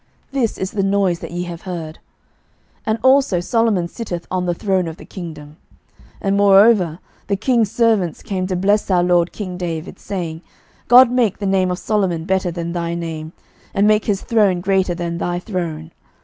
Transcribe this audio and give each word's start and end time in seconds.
This 0.31 0.57
is 0.57 0.71
the 0.71 0.81
noise 0.81 1.19
that 1.19 1.29
ye 1.29 1.43
have 1.43 1.61
heard. 1.61 1.99
11:001:046 2.87 2.87
And 2.87 2.99
also 3.03 3.39
Solomon 3.39 3.87
sitteth 3.87 4.25
on 4.31 4.47
the 4.47 4.55
throne 4.55 4.87
of 4.87 4.97
the 4.97 5.05
kingdom. 5.05 5.57
11:001:047 5.99 6.05
And 6.23 6.37
moreover 6.37 6.99
the 7.27 7.35
king's 7.35 7.69
servants 7.69 8.23
came 8.23 8.47
to 8.47 8.55
bless 8.55 8.89
our 8.89 9.03
lord 9.03 9.31
king 9.31 9.59
David, 9.59 9.99
saying, 9.99 10.41
God 10.87 11.11
make 11.11 11.37
the 11.37 11.45
name 11.45 11.69
of 11.69 11.77
Solomon 11.77 12.23
better 12.25 12.49
than 12.49 12.71
thy 12.73 12.95
name, 12.95 13.33
and 13.75 13.85
make 13.85 14.05
his 14.05 14.23
throne 14.23 14.59
greater 14.59 14.95
than 14.95 15.19
thy 15.19 15.37
throne. 15.37 15.91